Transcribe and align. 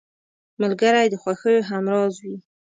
ملګری 0.61 1.05
د 1.09 1.15
خوښیو 1.21 1.67
همراز 1.69 2.13
وي 2.23 2.37